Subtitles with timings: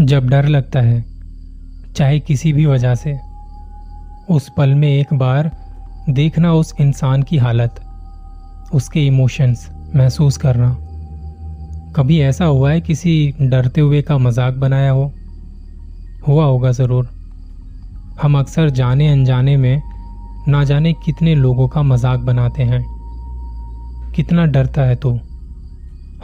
[0.00, 1.04] जब डर लगता है,
[1.96, 3.18] चाहे किसी भी वजह से,
[4.30, 5.50] उस पल में एक बार
[6.10, 7.80] देखना उस इंसान की हालत,
[8.74, 10.78] उसके इमोशंस महसूस करना।
[11.96, 15.12] कभी ऐसा हुआ है किसी डरते हुए का मज़ाक बनाया हो?
[16.28, 17.08] हुआ होगा ज़रूर।
[18.22, 19.82] हम अक्सर जाने अनजाने में
[20.48, 22.84] ना जाने कितने लोगों का मज़ाक बनाते हैं।
[24.16, 25.20] कितना डरता है तू?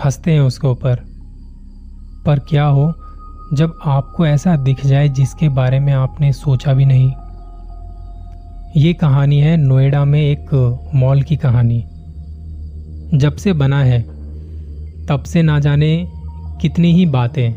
[0.04, 0.96] हँसते हैं उसके ऊपर।
[2.26, 2.94] पर क्या हो?
[3.54, 7.12] जब आपको ऐसा दिख जाए जिसके बारे में आपने सोचा भी नहीं।
[8.76, 10.52] ये कहानी है नोएडा में एक
[10.94, 11.84] मॉल की कहानी।
[13.14, 14.02] जब से बना है,
[15.06, 16.08] तब से ना जाने
[16.60, 17.52] कितनी ही बातें,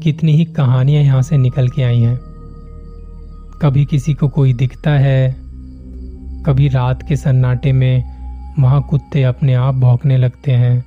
[0.00, 2.16] कितनी ही कहानियाँ यहाँ से निकल के आई हैं।
[3.62, 5.36] कभी किसी को कोई दिखता है,
[6.46, 8.04] कभी रात के सन्नाटे में
[8.58, 10.84] वहाँ कुत्ते अपने आप भौंकने लगते हैं।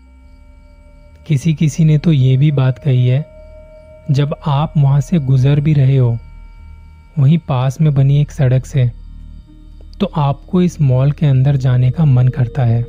[1.27, 3.34] किसी किसी ने तो ये भी बात कही है
[4.11, 6.17] जब आप वहाँ से गुजर भी रहे हो,
[7.19, 8.91] वहीं पास में बनी एक सड़क से
[9.99, 12.81] तो आपको इस मॉल के अंदर जाने का मन करता है।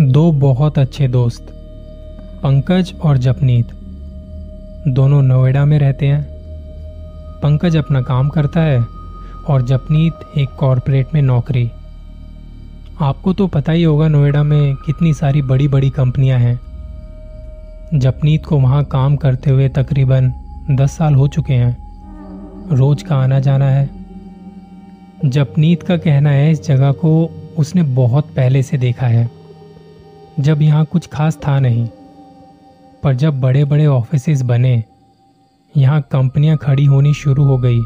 [0.00, 1.46] दो बहुत अच्छे दोस्त,
[2.42, 3.66] पंकज और जपनीत,
[4.88, 6.22] दोनों नोएडा में रहते हैं।
[7.42, 8.80] पंकज अपना काम करता है
[9.48, 11.70] और जपनीत एक कॉरपोरेट में नौकरी।
[13.00, 16.69] आपको तो पता ही होगा नोएडा में कितनी सारी बड़ी बड़ी कंपनियाँ हैं।
[17.92, 20.32] जपनीत को वहाँ काम करते हुए तकरीबन
[20.70, 23.88] दस साल हो चुके हैं। रोज का आना जाना है।
[25.24, 27.24] जपनीत का कहना है, इस जगह को
[27.58, 29.28] उसने बहुत पहले से देखा है।
[30.40, 31.86] जब यहाँ कुछ खास था नहीं,
[33.02, 34.82] पर जब बड़े बड़े ऑफ़िस बने,
[35.74, 37.80] यहाँ कंपनियाँ खड़ी होनी शुरू हो गई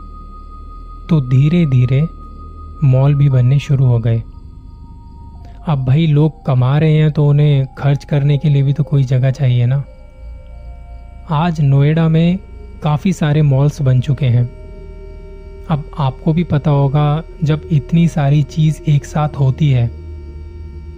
[1.09, 2.03] तो धीरे धीरे
[2.85, 4.23] मॉल भी बनने शुरू हो गए।
[5.69, 9.05] अब भाई लोग कमा रहे हैं तो उन्हें खर्च करने के लिए भी तो कोई
[9.05, 9.83] जगह चाहिए ना।
[11.31, 12.39] आज नोएडा में
[12.83, 14.45] काफ़ी सारे मॉल्स बन चुके हैं।
[15.71, 19.87] अब आपको भी पता होगा, जब इतनी सारी चीज़ एक साथ होती है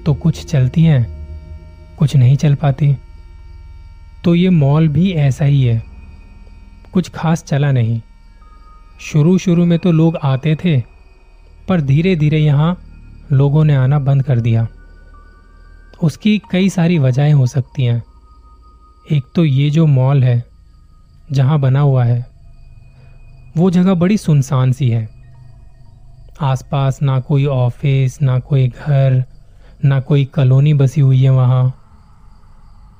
[0.04, 1.06] तो कुछ चलती हैं,
[1.98, 2.96] कुछ नहीं चल पाती।
[4.24, 5.82] तो ये मॉल भी ऐसा ही है।
[6.92, 8.00] कुछ खास चला नहीं।
[9.00, 10.80] शुरू शुरू में तो लोग आते थे,
[11.68, 12.76] पर धीरे धीरे यहाँ
[13.32, 14.66] लोगों ने आना बंद कर दिया।
[16.02, 18.02] उसकी कई सारी वजहें हो सकती हैं।
[19.12, 20.44] एक तो ये जो मॉल है,
[21.32, 22.26] जहाँ बना हुआ है,
[23.56, 25.08] वो जगह बड़ी सुनसान सी है।
[26.40, 29.24] आसपास ना कोई ऑफ़िस, ना कोई घर,
[29.84, 31.74] ना कोई कॉलोनी बसी हुई है वहाँ।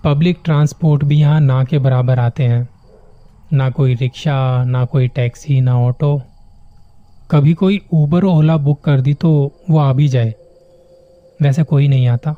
[0.04, 2.68] पब्लिक ट्रांसपोर्ट भी यहाँ ना के बराबर आते हैं।
[3.52, 6.22] ना कोई रिक्शा, ना कोई टैक्सी, ना ऑटो।
[7.30, 10.34] कभी कोई ऊबर ओला बुक कर दी तो वो आ भी जाए।
[11.42, 12.36] वैसे कोई नहीं आता।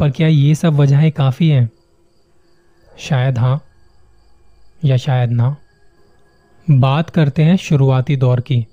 [0.00, 1.75] पर क्या ये सब वजहें काफ़ी हैं?
[2.98, 3.60] शायद हाँ
[4.84, 5.56] या शायद ना।
[6.66, 8.66] बात करते हैं शुरुआती दौर की,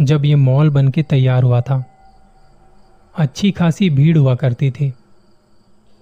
[0.00, 1.84] जब ये मॉल बन के तैयार हुआ था।
[3.14, 4.92] अच्छी खासी भीड़ हुआ करती थी।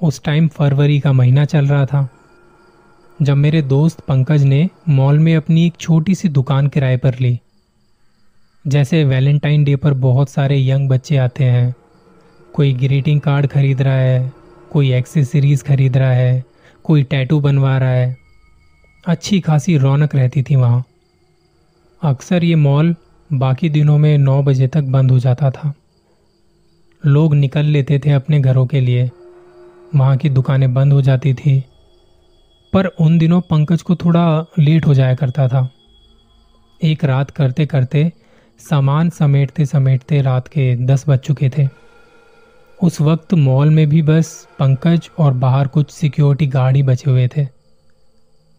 [0.00, 2.08] उस टाइम फरवरी का महीना चल रहा था,
[3.18, 7.38] जब मेरे दोस्त पंकज ने मॉल में अपनी एक छोटी सी दुकान किराए पर ली।
[8.64, 11.74] जैसे वैलेंटाइन डे पर बहुत सारे यंग बच्चे आते हैं,
[12.54, 14.32] कोई ग्रीटिंग कार्ड खरीद रहा है,
[14.72, 16.53] कोई एक्सेसरीज खरीद रहा है
[16.84, 18.16] कोई टैटू बनवा रहा है।
[19.06, 20.84] अच्छी खासी रौनक रहती थी वहाँ।
[22.02, 22.94] अक्सर ये मॉल
[23.32, 25.74] बाकी दिनों में नौ बजे तक बंद हो जाता था।
[27.06, 29.10] लोग निकल लेते थे अपने घरों के लिए।
[29.96, 31.64] वहाँ की दुकानें बंद हो जाती थी।
[32.72, 35.70] पर उन दिनों पंकज को थोड़ा लेट हो जाया करता था।
[36.84, 38.12] एक रात करते करते
[38.58, 41.83] सामान समेटते समेटते रात के दस बज चुके थे।
[42.78, 47.28] उस वक्त मॉल में भी बस, पंकज और बाहर कुछ सिक्योरिटी गार्ड ही बचे हुए
[47.36, 47.46] थे।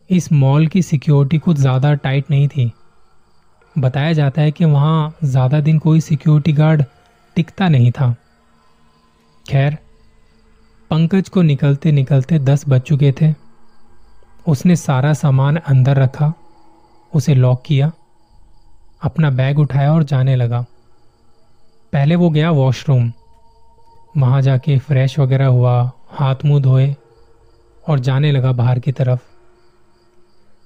[0.09, 2.71] इस मॉल की सिक्योरिटी कुछ ज़्यादा टाइट नहीं थी।
[3.75, 6.83] बताया जाता है कि वहाँ ज़्यादा दिन कोई सिक्योरिटी गार्ड
[7.35, 8.15] टिकता नहीं था।
[9.45, 9.77] खैर,
[10.91, 13.34] पंकज को निकलते निकलते दस बज चुके थे।
[14.47, 16.34] उसने सारा सामान अंदर रखा,
[17.13, 17.91] उसे लॉक किया,
[19.01, 20.66] अपना बैग उठाया और जाने लगा।
[21.93, 23.11] पहले वो गया वॉशरूम।
[24.17, 26.96] वहाँ जाके फ्रेश वगैरह हुआ, हाथ मुँह धोए
[27.88, 29.20] और जाने लगा बाहर की तरफ़।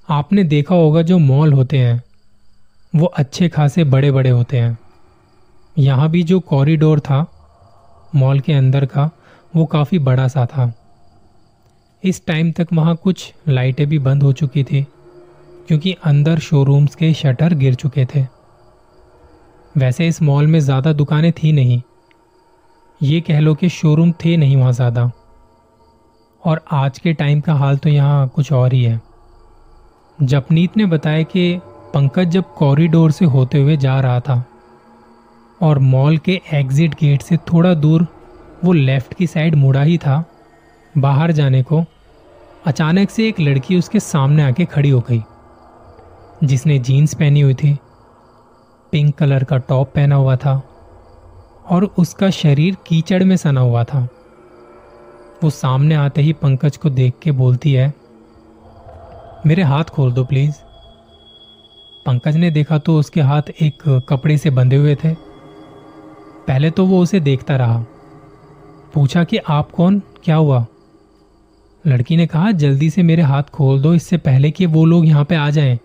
[0.09, 2.01] आपने देखा होगा जो मॉल होते हैं,
[2.93, 4.77] वो अच्छे खासे बड़े बड़े होते हैं।
[5.77, 7.25] यहाँ भी जो कॉरिडोर था,
[8.15, 9.09] मॉल के अंदर का,
[9.53, 10.73] वो काफ़ी बड़ा सा था।
[12.03, 14.81] इस टाइम तक वहाँ कुछ लाइटें भी बंद हो चुकी थी,
[15.67, 18.25] क्योंकि अंदर शोरूम्स के शटर गिर चुके थे।
[19.75, 21.81] वैसे इस मॉल में ज़्यादा दुकानें थी नहीं
[23.01, 25.11] ये कह लो कि शोरूम थे नहीं वहाँ ज़्यादा।
[26.43, 28.99] और आज के टाइम का हाल तो यहाँ कुछ और ही है।
[30.19, 31.59] जपनीत ने बताया कि
[31.93, 34.43] पंकज जब कॉरिडोर से होते हुए जा रहा था
[35.61, 38.05] और मॉल के एग्जिट गेट से थोड़ा दूर
[38.63, 40.23] वो लेफ़्ट की साइड मुड़ा ही था,
[40.95, 41.83] बाहर जाने को,
[42.65, 45.21] अचानक से एक लड़की उसके सामने आके खड़ी हो गई,
[46.43, 47.77] जिसने जीन्स पहनी हुई थी
[48.93, 50.61] पिंक कलर का टॉप पहना हुआ था।
[51.69, 54.07] और उसका शरीर कीचड़ में सना हुआ था।
[55.43, 57.93] वो सामने आते ही पंकज को देख के बोलती है,
[59.45, 60.55] मेरे हाथ खोल दो प्लीज़।
[62.05, 65.13] पंकज ने देखा तो उसके हाथ एक कपड़े से बंधे हुए थे।
[66.47, 67.79] पहले तो वो उसे देखता रहा,
[68.93, 70.01] पूछा कि आप कौन?
[70.23, 70.65] क्या हुआ?
[71.85, 75.25] लड़की ने कहा, जल्दी से मेरे हाथ खोल दो, इससे पहले कि वो लोग यहाँ
[75.25, 75.77] पे आ जाएँ।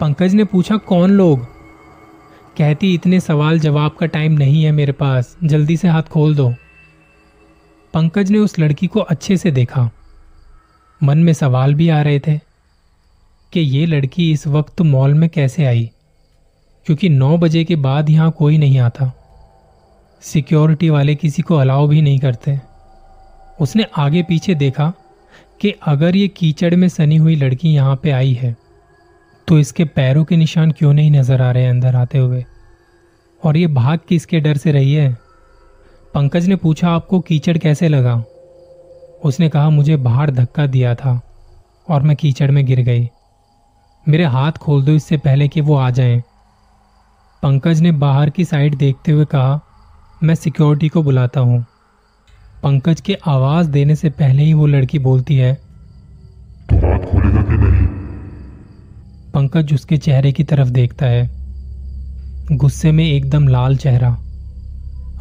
[0.00, 1.46] पंकज ने पूछा, कौन लोग?
[2.56, 6.48] कहती, इतने सवाल जवाब का टाइम नहीं है मेरे पास, जल्दी से हाथ खोल दो।
[7.94, 9.88] पंकज ने उस लड़की को अच्छे से देखा।
[11.00, 12.38] मन में सवाल भी आ रहे थे
[13.52, 15.90] कि ये लड़की इस वक्त मॉल में कैसे आई,
[16.86, 19.12] क्योंकि नौ बजे के बाद यहाँ कोई नहीं आता।
[20.22, 22.58] सिक्योरिटी वाले किसी को अलाउ भी नहीं करते।
[23.60, 24.92] उसने आगे पीछे देखा
[25.60, 28.56] कि अगर ये कीचड़ में सनी हुई लड़की यहाँ पे आई है
[29.48, 32.44] तो इसके पैरों के निशान क्यों नहीं नज़र आ रहे हैं अंदर आते हुए?
[33.42, 35.12] और ये भाग किसके डर से रही है?
[36.14, 38.14] पंकज ने पूछा, आपको कीचड़ कैसे लगा?
[39.24, 41.20] उसने कहा, मुझे बाहर धक्का दिया था
[41.88, 43.08] और मैं कीचड़ में गिर गई।
[44.06, 46.22] मेरे हाथ खोल दो इससे पहले कि वो आ जाएँ।
[47.42, 49.60] पंकज ने बाहर की साइड देखते हुए कहा,
[50.22, 51.64] मैं सिक्योरिटी को बुलाता हूँ।
[52.62, 55.54] पंकज के आवाज़ देने से पहले ही वो लड़की बोलती है
[56.68, 57.35] तो
[59.36, 61.30] पंकज उसके चेहरे की तरफ़ देखता है।
[62.52, 64.08] गुस्से में एकदम लाल चेहरा।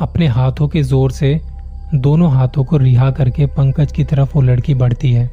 [0.01, 1.41] अपने हाथों के ज़ोर से
[1.95, 5.31] दोनों हाथों को रिहा करके पंकज की तरफ़ वो लड़की बढ़ती है।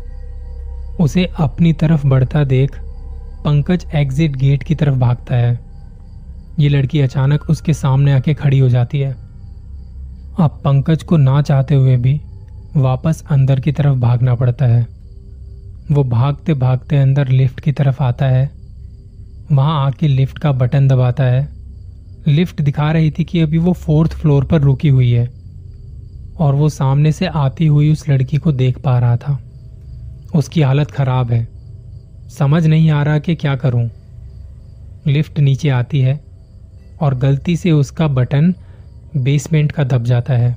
[1.00, 2.79] उसे अपनी तरफ़ बढ़ता देख
[3.44, 5.61] पंकज एग्जिट गेट की तरफ़ भागता है।
[6.58, 9.12] ये लड़की अचानक उसके सामने आके खड़ी हो जाती है।
[10.40, 12.20] अब पंकज को ना चाहते हुए भी
[12.76, 14.87] वापस अंदर की तरफ़ भागना पड़ता है।
[15.93, 18.62] वो भागते भागते अंदर लिफ्ट की तरफ़ आता है।
[19.53, 21.49] वहाँ आके लिफ्ट का बटन दबाता है।
[22.29, 25.27] लिफ्ट दिखा रही थी कि अभी वो फोर्थ फ्लोर पर रुकी हुई है
[26.39, 29.39] और वो सामने से आती हुई उस लड़की को देख पा रहा था।
[30.35, 31.49] उसकी हालत खराब है।
[32.29, 33.89] समझ नहीं आ रहा कि क्या करूँ।
[35.07, 36.21] लिफ्ट नीचे आती है
[37.01, 38.55] और गलती से उसका बटन
[39.17, 40.57] बेसमेंट का दब जाता है।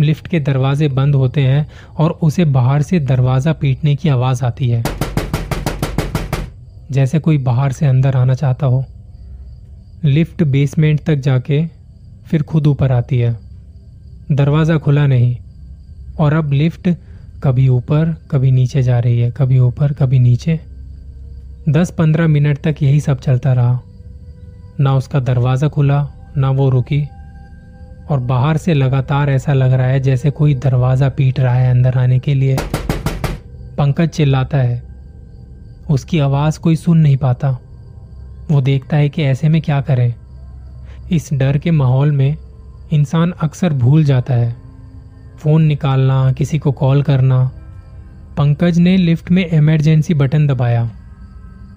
[0.00, 4.68] लिफ्ट के दरवाजे बंद होते हैं और उसे बाहर से दरवाज़ा पीटने की आवाज़ आती
[4.68, 4.82] है।
[6.92, 8.84] जैसे कोई बाहर से अंदर आना चाहता हो।
[10.04, 11.66] लिफ्ट बेसमेंट तक जाके
[12.26, 13.36] फिर खुद ऊपर आती है।
[14.32, 15.36] दरवाज़ा खुला नहीं।
[16.20, 16.90] और अब लिफ्ट
[17.42, 20.60] कभी ऊपर, कभी नीचे जा रही है, कभी ऊपर, कभी नीचे।
[21.68, 23.80] दस पंद्रह मिनट तक यही सब चलता रहा।
[24.80, 27.08] ना उसका दरवाज़ा खुला, ना वो रुकी।
[28.10, 31.98] और बाहर से लगातार ऐसा लग रहा है जैसे कोई दरवाज़ा पीट रहा है अंदर
[31.98, 32.56] आने के लिए।
[33.78, 34.85] पंकज चिल्लाता है।
[35.90, 37.58] उसकी आवाज़ कोई सुन नहीं पाता।
[38.50, 40.14] वो देखता है कि ऐसे में क्या करें।
[41.12, 42.36] इस डर के माहौल में
[42.92, 44.56] इंसान अक्सर भूल जाता है।
[45.38, 47.50] फ़ोन निकालना, किसी को कॉल करना।
[48.36, 50.90] पंकज ने लिफ्ट में इमरजेंसी बटन दबाया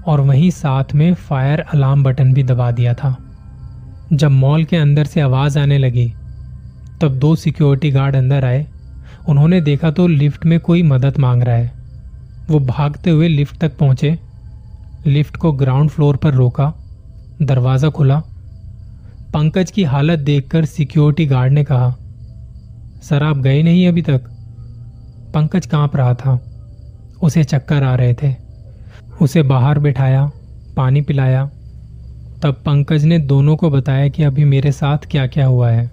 [0.08, 3.18] और वहीं साथ में फायर अलार्म बटन भी दबा दिया था।
[4.14, 6.14] जब मॉल के अंदर से आवाज़ आने लगी,
[7.02, 8.68] तब दो सिक्योरिटी गार्ड अंदर आए।
[9.30, 11.79] उन्होंने देखा तो लिफ्ट में कोई मदद मांग रहा है।
[12.50, 14.18] वो भागते हुए लिफ्ट तक पहुँचे।
[15.08, 16.74] लिफ्ट को ग्राउंड फ्लोर पर रोका।
[17.42, 18.20] दरवाज़ा खुला।
[19.34, 21.90] पंकज की हालत देखकर सिक्योरिटी गार्ड ने कहा,
[23.04, 24.22] सर, आप गए नहीं अभी तक?
[25.34, 26.40] पंकज काँप रहा था।
[27.22, 28.34] उसे चक्कर आ रहे थे।
[29.22, 30.26] उसे बाहर बिठाया,
[30.78, 31.46] पानी पिलाया।
[32.44, 35.90] तब पंकज ने दोनों को बताया कि अभी मेरे साथ क्या क्या हुआ है।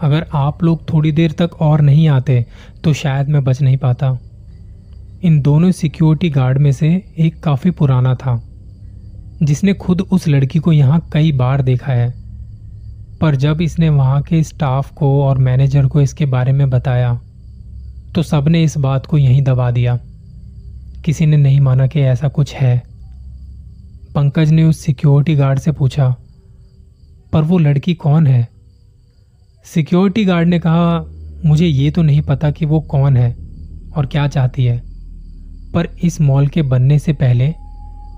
[0.00, 2.44] अगर आप लोग थोड़ी देर तक और नहीं आते
[2.84, 4.18] तो शायद मैं बच नहीं पाता।
[5.20, 8.34] इन दोनों सिक्योरिटी गार्ड में से एक काफ़ी पुराना था,
[9.42, 12.08] जिसने खुद उस लड़की को यहाँ कई बार देखा है।
[13.20, 17.14] पर जब इसने वहाँ के स्टाफ को और मैनेजर को इसके बारे में बताया
[18.14, 19.98] तो सबने इस बात को यहीं दबा दिया।
[21.04, 22.76] किसी ने नहीं माना कि ऐसा कुछ है।
[24.14, 26.14] पंकज ने उस सिक्योरिटी गार्ड से पूछा,
[27.32, 28.46] पर वो लड़की कौन है?
[29.66, 31.04] सिक्योरिटी गार्ड ने कहा,
[31.44, 33.34] मुझे ये तो नहीं पता कि वो कौन है
[33.96, 34.89] और क्या चाहती है।
[35.74, 37.54] पर इस मॉल के बनने से पहले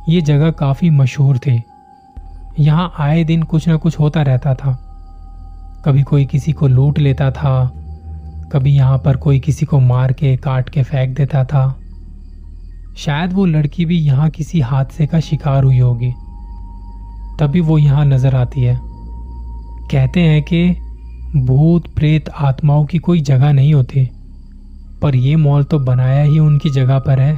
[0.09, 1.62] ये जगह काफ़ी मशहूर थी।
[2.59, 4.73] यहाँ आए दिन कुछ ना कुछ होता रहता था।
[5.85, 7.71] कभी कोई किसी को लूट लेता था,
[8.52, 11.78] कभी यहाँ पर कोई किसी को मार के, काट के फेंक देता था।
[12.97, 16.12] शायद वो लड़की भी यहाँ किसी हादसे का शिकार हुई होगी।
[17.40, 18.78] तभी वो यहाँ नज़र आती है।
[19.90, 20.68] कहते हैं कि
[21.37, 24.09] भूत प्रेत आत्माओं की कोई जगह नहीं होती।
[25.02, 27.35] पर यह मॉल तो बनाया ही उनकी जगह पर है।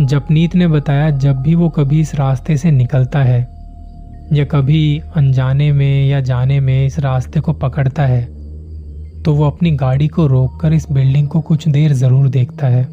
[0.00, 3.40] जपनीत ने बताया, जब भी वो कभी इस रास्ते से निकलता है,
[4.32, 8.24] या कभी अनजाने में या जाने में इस रास्ते को पकड़ता है
[9.22, 12.84] तो वो अपनी गाड़ी को रोककर इस बिल्डिंग को कुछ देर ज़रूर देखता है।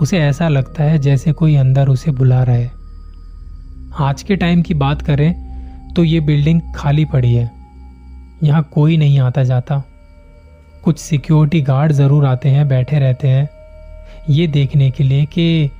[0.00, 2.70] उसे ऐसा लगता है जैसे कोई अंदर उसे बुला रहा है।
[4.00, 7.50] आज के टाइम की बात करें तो ये बिल्डिंग खाली पड़ी है।
[8.42, 9.82] यहाँ कोई नहीं आता जाता।
[10.86, 13.48] कुछ सिक्योरिटी गार्ड ज़रूर आते हैं, बैठे रहते हैं।
[14.30, 15.70] ये देखने के लिए कि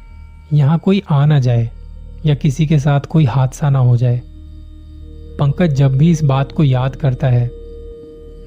[0.52, 1.68] यहाँ कोई आ ना जाए
[2.26, 4.16] या किसी के साथ कोई हादसा ना हो जाए।
[5.38, 7.46] पंकज जब भी इस बात को याद करता है,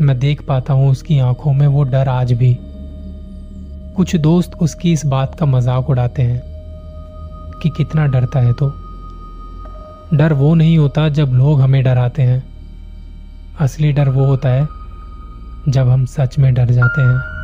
[0.01, 2.55] मैं देख पाता हूँ उसकी आँखों में वो डर आज भी।
[3.95, 6.41] कुछ दोस्त उसकी इस बात का मज़ाक उड़ाते हैं
[7.61, 8.69] कि कितना डरता है तो।
[10.13, 12.43] डर वो नहीं होता जब लोग हमें डराते हैं।
[13.59, 14.78] असली डर वो होता है
[15.67, 17.38] जब हम सच में डर जाते हैं।